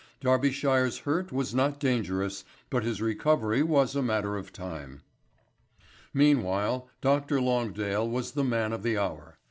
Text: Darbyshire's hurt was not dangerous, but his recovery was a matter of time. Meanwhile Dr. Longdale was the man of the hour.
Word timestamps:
Darbyshire's 0.19 0.97
hurt 0.97 1.31
was 1.31 1.53
not 1.53 1.79
dangerous, 1.79 2.43
but 2.71 2.83
his 2.83 3.03
recovery 3.03 3.61
was 3.61 3.95
a 3.95 4.01
matter 4.01 4.35
of 4.35 4.51
time. 4.51 5.03
Meanwhile 6.11 6.89
Dr. 7.01 7.39
Longdale 7.39 8.09
was 8.09 8.31
the 8.31 8.43
man 8.43 8.73
of 8.73 8.81
the 8.81 8.97
hour. 8.97 9.37